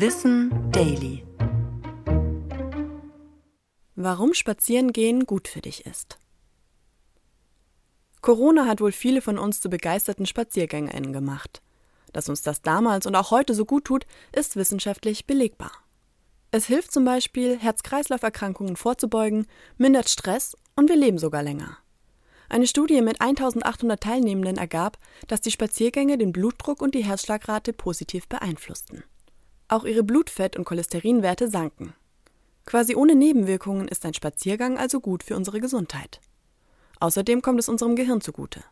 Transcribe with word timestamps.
Wissen 0.00 0.70
Daily. 0.70 1.26
Warum 3.96 4.32
Spazierengehen 4.32 5.26
gut 5.26 5.48
für 5.48 5.60
dich 5.60 5.86
ist. 5.86 6.20
Corona 8.20 8.66
hat 8.66 8.80
wohl 8.80 8.92
viele 8.92 9.20
von 9.20 9.38
uns 9.38 9.60
zu 9.60 9.68
begeisterten 9.68 10.24
SpaziergängerInnen 10.24 11.12
gemacht. 11.12 11.62
Dass 12.12 12.28
uns 12.28 12.42
das 12.42 12.62
damals 12.62 13.06
und 13.06 13.16
auch 13.16 13.32
heute 13.32 13.54
so 13.54 13.64
gut 13.64 13.86
tut, 13.86 14.06
ist 14.30 14.54
wissenschaftlich 14.54 15.26
belegbar. 15.26 15.72
Es 16.52 16.66
hilft 16.66 16.92
zum 16.92 17.04
Beispiel, 17.04 17.58
Herz-Kreislauf-Erkrankungen 17.58 18.76
vorzubeugen, 18.76 19.48
mindert 19.78 20.08
Stress 20.08 20.56
und 20.76 20.88
wir 20.88 20.96
leben 20.96 21.18
sogar 21.18 21.42
länger. 21.42 21.76
Eine 22.48 22.68
Studie 22.68 23.02
mit 23.02 23.20
1800 23.20 24.00
Teilnehmenden 24.00 24.58
ergab, 24.58 24.96
dass 25.26 25.40
die 25.40 25.50
Spaziergänge 25.50 26.18
den 26.18 26.30
Blutdruck 26.30 26.82
und 26.82 26.94
die 26.94 27.02
Herzschlagrate 27.04 27.72
positiv 27.72 28.28
beeinflussten. 28.28 29.02
Auch 29.68 29.84
ihre 29.84 30.02
Blutfett- 30.02 30.56
und 30.56 30.64
Cholesterinwerte 30.64 31.48
sanken. 31.48 31.92
Quasi 32.64 32.94
ohne 32.94 33.14
Nebenwirkungen 33.14 33.88
ist 33.88 34.04
ein 34.04 34.14
Spaziergang 34.14 34.78
also 34.78 35.00
gut 35.00 35.22
für 35.22 35.36
unsere 35.36 35.60
Gesundheit. 35.60 36.20
Außerdem 37.00 37.42
kommt 37.42 37.60
es 37.60 37.68
unserem 37.68 37.94
Gehirn 37.94 38.20
zugute. 38.20 38.64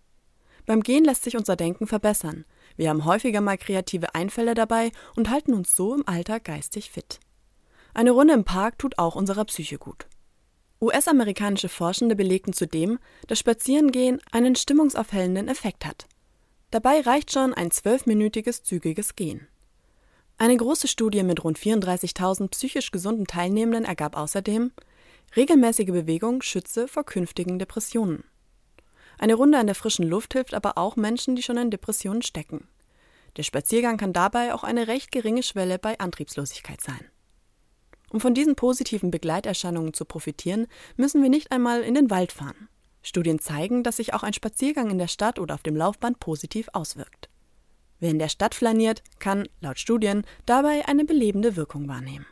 Beim 0.64 0.82
Gehen 0.82 1.04
lässt 1.04 1.22
sich 1.22 1.36
unser 1.36 1.54
Denken 1.54 1.86
verbessern. 1.86 2.44
Wir 2.76 2.90
haben 2.90 3.04
häufiger 3.04 3.40
mal 3.40 3.56
kreative 3.56 4.14
Einfälle 4.14 4.54
dabei 4.54 4.90
und 5.14 5.30
halten 5.30 5.54
uns 5.54 5.76
so 5.76 5.94
im 5.94 6.06
Alltag 6.08 6.44
geistig 6.44 6.90
fit. 6.90 7.20
Eine 7.94 8.10
Runde 8.10 8.34
im 8.34 8.44
Park 8.44 8.78
tut 8.78 8.98
auch 8.98 9.14
unserer 9.14 9.44
Psyche 9.44 9.78
gut. 9.78 10.06
US-amerikanische 10.80 11.68
Forschende 11.68 12.16
belegten 12.16 12.52
zudem, 12.52 12.98
dass 13.28 13.38
Spazierengehen 13.38 14.20
einen 14.30 14.56
stimmungsaufhellenden 14.56 15.48
Effekt 15.48 15.86
hat. 15.86 16.06
Dabei 16.70 17.00
reicht 17.00 17.32
schon 17.32 17.54
ein 17.54 17.70
zwölfminütiges 17.70 18.62
zügiges 18.62 19.14
Gehen. 19.16 19.48
Eine 20.38 20.58
große 20.58 20.86
Studie 20.86 21.22
mit 21.22 21.44
rund 21.44 21.58
34.000 21.58 22.48
psychisch 22.48 22.90
gesunden 22.90 23.26
Teilnehmenden 23.26 23.86
ergab 23.86 24.18
außerdem, 24.18 24.70
regelmäßige 25.34 25.86
Bewegung 25.86 26.42
schütze 26.42 26.88
vor 26.88 27.04
künftigen 27.04 27.58
Depressionen. 27.58 28.22
Eine 29.18 29.34
Runde 29.34 29.56
an 29.56 29.66
der 29.66 29.74
frischen 29.74 30.06
Luft 30.06 30.34
hilft 30.34 30.52
aber 30.52 30.76
auch 30.76 30.96
Menschen, 30.96 31.36
die 31.36 31.42
schon 31.42 31.56
in 31.56 31.70
Depressionen 31.70 32.20
stecken. 32.20 32.68
Der 33.38 33.44
Spaziergang 33.44 33.96
kann 33.96 34.12
dabei 34.12 34.52
auch 34.52 34.62
eine 34.62 34.88
recht 34.88 35.10
geringe 35.10 35.42
Schwelle 35.42 35.78
bei 35.78 35.98
Antriebslosigkeit 35.98 36.82
sein. 36.82 37.00
Um 38.10 38.20
von 38.20 38.34
diesen 38.34 38.56
positiven 38.56 39.10
Begleiterscheinungen 39.10 39.94
zu 39.94 40.04
profitieren, 40.04 40.66
müssen 40.96 41.22
wir 41.22 41.30
nicht 41.30 41.50
einmal 41.50 41.80
in 41.80 41.94
den 41.94 42.10
Wald 42.10 42.32
fahren. 42.32 42.68
Studien 43.02 43.38
zeigen, 43.38 43.82
dass 43.82 43.96
sich 43.96 44.12
auch 44.12 44.22
ein 44.22 44.34
Spaziergang 44.34 44.90
in 44.90 44.98
der 44.98 45.08
Stadt 45.08 45.38
oder 45.38 45.54
auf 45.54 45.62
dem 45.62 45.76
Laufband 45.76 46.20
positiv 46.20 46.68
auswirkt. 46.74 47.30
Wer 47.98 48.10
in 48.10 48.18
der 48.18 48.28
Stadt 48.28 48.54
flaniert, 48.54 49.02
kann, 49.18 49.48
laut 49.60 49.78
Studien, 49.78 50.24
dabei 50.44 50.86
eine 50.86 51.04
belebende 51.04 51.56
Wirkung 51.56 51.88
wahrnehmen. 51.88 52.26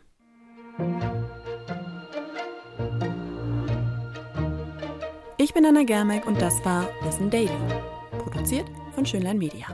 Ich 5.38 5.52
bin 5.52 5.66
Anna 5.66 5.84
Germeck 5.84 6.26
und 6.26 6.40
das 6.40 6.64
war 6.64 6.88
Wissen 7.02 7.30
Daily, 7.30 7.50
produziert 8.18 8.66
von 8.94 9.04
Schönlein 9.04 9.38
Media. 9.38 9.66